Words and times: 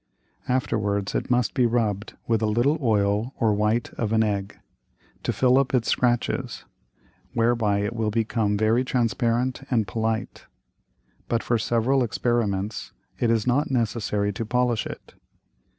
Afterwards 0.47 1.13
it 1.13 1.29
must 1.29 1.53
be 1.53 1.67
rubb'd 1.67 2.17
with 2.25 2.41
a 2.41 2.47
little 2.47 2.79
Oil 2.81 3.35
or 3.39 3.53
white 3.53 3.91
of 3.99 4.11
an 4.11 4.23
Egg, 4.23 4.57
to 5.21 5.31
fill 5.31 5.59
up 5.59 5.75
its 5.75 5.89
Scratches; 5.89 6.65
whereby 7.35 7.81
it 7.81 7.93
will 7.95 8.09
become 8.09 8.57
very 8.57 8.83
transparent 8.83 9.61
and 9.69 9.85
polite. 9.87 10.47
But 11.27 11.43
for 11.43 11.59
several 11.59 12.03
Experiments, 12.03 12.93
it 13.19 13.29
is 13.29 13.45
not 13.45 13.69
necessary 13.69 14.33
to 14.33 14.43
polish 14.43 14.87
it. 14.87 15.13